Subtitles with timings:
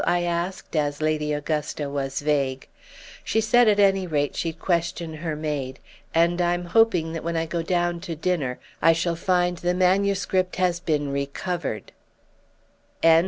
[0.03, 2.67] I asked as Lady Augusta was vague.
[3.23, 5.77] She said at any rate she'd question her maid;
[6.11, 10.55] and I'm hoping that when I go down to dinner I shall find the manuscript
[10.55, 11.91] has been recovered."